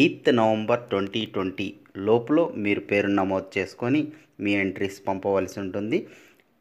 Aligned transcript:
Eighth 0.00 0.28
November 0.40 0.82
twenty 0.90 1.22
twenty 1.34 1.68
లోపల 2.08 2.38
మీరు 2.64 2.82
పేరు 2.90 3.10
నమోదు 3.18 3.48
చేసుకొని 3.56 4.00
మీ 4.40 4.52
ఎంట్రీస్ 4.62 4.98
పంపవలసి 5.08 5.56
ఉంటుంది. 5.60 5.98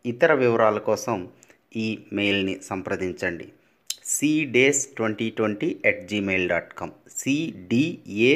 ఇతర 0.06 0.34
వివరాల 0.44 0.78
కోసం 0.90 1.18
ఈ 1.76 1.88
మెయిల్ని 2.14 2.56
సంప్రదించండి. 2.70 3.48
Cdays 4.06 4.82
twenty 4.98 5.28
twenty 5.38 5.70
at 5.90 6.02
Gmail 6.10 6.46
dot 6.50 6.72
com 6.74 6.94
CDAYS 7.20 8.32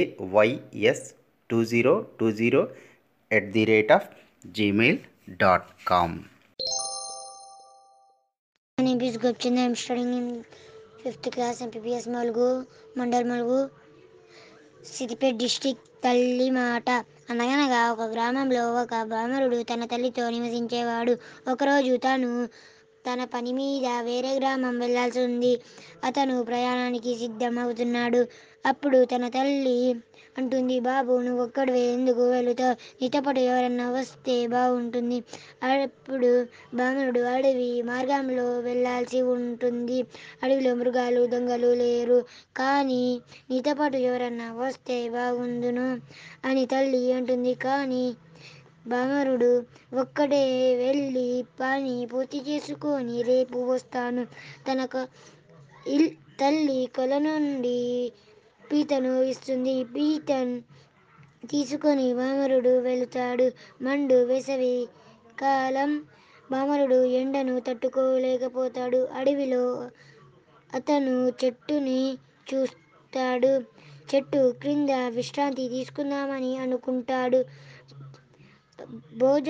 two 1.50 1.60
zero 1.72 1.96
two 2.20 2.28
zero 2.32 2.62
at 3.32 3.50
the 3.52 3.64
rate 3.72 3.92
of 3.98 4.08
Gmail 4.58 5.00
dot 5.44 5.70
com 5.92 6.16
My 8.78 8.84
name 8.88 9.02
is 9.02 9.18
Gopchand. 9.18 9.58
I 9.58 9.62
am 9.70 9.76
studying 9.76 10.14
in 10.14 10.26
fifth 11.02 11.28
class 11.36 11.58
Malgu, 11.62 12.48
Mandal 13.00 13.24
Malgu, 13.32 13.60
Siddipet 14.94 15.36
district 15.36 15.80
తల్లి 16.04 16.50
మాట. 16.52 16.90
అనగనగా 17.30 17.92
ఒక 17.92 18.02
గ్రామంలో 18.06 18.74
ఒక 18.74 19.02
బ్రాహ్మణుడు 19.04 19.64
తన 19.64 19.86
తల్లితో 19.86 20.30
నివసించేవాడు. 20.30 21.14
ఒకరోజు 21.52 21.96
తాను 21.98 22.30
తన 23.06 23.24
పని 23.34 23.52
మీద 23.54 23.88
వేరే 24.04 24.32
గ్రామం 24.36 24.76
వెళ్ళాల్సి 24.80 25.20
ఉంది. 25.22 25.54
అతను 26.04 26.36
ప్రయాణానికి 26.44 27.14
సిద్ధమవుతున్నాడు. 27.16 28.22
అప్పుడు 28.66 29.00
తన 29.06 29.26
తల్లి 29.30 29.80
అంటుంది 30.36 30.78
బాబు 30.80 31.14
నువ్వు 31.20 31.42
ఒక్కడివే 31.44 31.82
ఎందుకు 31.92 32.24
వెళుతావు? 32.30 32.76
నీతోపాటు 33.02 33.42
ఎవరన్నా 33.46 33.86
వస్తే 33.92 34.36
బాగుంటుంది 34.48 35.18
అప్పుడు 35.66 36.32
బ్రాహ్మణుడు 36.74 37.22
అడవి 37.34 37.70
మార్గంలో 37.82 38.48
వెళ్ళాల్సి 38.60 39.22
ఉంటుంది. 39.34 40.00
అడవిలో 40.44 40.72
మృగాలు 40.76 41.22
దొంగలు 41.26 41.72
లేరు. 41.74 42.20
కానీ 42.56 43.02
నీతోపాటు 43.50 44.00
ఎవరన్నా 44.08 44.50
వస్తే 44.58 44.98
బాగుందును 45.10 45.88
అని 46.46 46.66
తల్లి 46.66 47.04
అంటుంది. 47.14 47.54
కానీ 47.66 48.04
బామరుడు 48.88 49.52
ఒక్కడే 49.94 50.44
వెళ్ళి 50.76 51.28
పని 51.60 51.96
పూర్తి 52.06 52.40
చేసుకొని 52.50 53.22
రేపు 53.22 53.60
వస్తాను. 53.72 54.24
తన 54.68 54.80
ఇల్ 55.88 56.10
తల్లి 56.40 56.80
కొల 56.96 57.14
నుండి 57.18 57.80
పీతను 58.72 59.14
ఇస్తుంది. 59.24 59.84
పీతన్ 59.84 60.54
తీసుకొని 61.48 62.14
బామరుడు 62.14 62.74
వెళుతాడు. 62.80 63.48
మండు 63.82 64.18
వేసవి 64.24 64.76
కాలం 65.40 65.92
బామరుడు 66.50 67.04
ఎండను 67.20 67.60
తట్టుకోలేకపోతాడు. 67.60 69.08
అడవిలో 69.14 69.64
అతను 70.74 71.16
చెట్టుని 71.44 72.02
చూస్తాడు. 72.48 73.54
చెట్టు 74.10 74.54
క్రింద 74.62 74.90
విశ్రాంతి 75.10 75.64
తీసుకుందామని 75.70 76.52
అనుకుంటాడు. 76.58 77.40
భోజ 79.20 79.48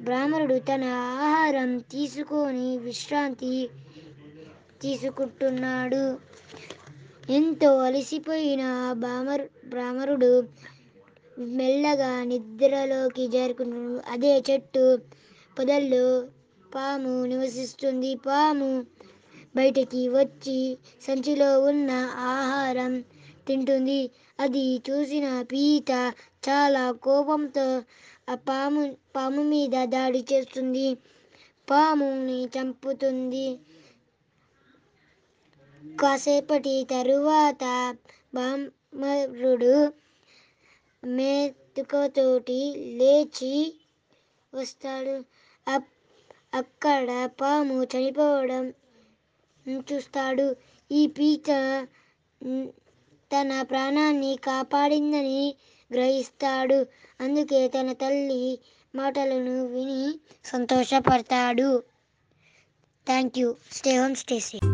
బ్రాహ్మణుడు 0.00 0.56
తన 0.58 0.84
ఆహారం 1.18 1.70
తీసుకొని 1.92 2.68
విశ్రాంతి 2.78 3.50
తీసుకుంటున్నాడు. 4.82 6.02
ఎంతో 7.30 7.70
అలసిపోయిన 7.78 8.62
బామరు 9.04 9.46
బ్రాహ్మరుడు 9.66 10.30
మెల్లగా 11.52 12.10
నిద్రలోకి 12.24 13.24
చేరుకుంటున్నాడు 13.26 14.02
అదే 14.10 14.32
చెట్టు 14.50 14.84
పొదల్లో 15.56 16.06
పాము 16.74 17.24
నివసిస్తుంది. 17.24 18.14
పాము 18.26 18.70
బయటికి 19.56 20.02
వచ్చి 20.08 20.58
సంచిలో 21.06 21.50
ఉన్న 21.60 21.90
ఆహారం 22.32 22.92
తింటుంది. 23.48 24.10
అది 24.40 24.82
చూసిన 24.90 25.42
పీత 25.42 25.90
చాలా 26.48 26.92
కోపంతో 26.92 27.82
ఆ 28.28 28.34
పాము 28.34 28.96
పాము 29.16 29.42
మీద 29.42 29.84
దాడి 29.84 30.24
చేస్తుంది. 30.32 30.94
పాముని 31.70 32.44
చంపుతుంది. 32.44 33.46
కాసేపటి 36.00 36.86
తరువాత 36.90 37.96
బామరుడు 38.34 39.92
మేతుకతోటి 41.04 42.60
లేచి 42.98 43.54
వస్తాడు. 44.54 45.24
అప్- 45.68 45.92
అక్కడ 46.54 47.28
పాము 47.40 47.84
చనిపోవడం 47.84 48.64
చూస్తాడు. 49.92 50.56
ఈ 50.92 51.06
పీత 51.06 51.50
తన 53.32 53.62
ప్రాణాన్ని 53.62 54.38
కాపాడిందని 54.44 55.54
గ్రహిస్తాడు. 55.92 56.86
అందుకే 57.20 57.68
తన 57.68 57.92
తల్లి 57.92 58.58
మాటలను 58.94 59.66
విని 59.66 60.20
సంతోషపడతాడు. 60.44 61.82
Thank 63.06 63.38
you 63.38 63.54
stay 63.72 63.96
home 63.96 64.16
stay 64.16 64.40
safe 64.40 64.71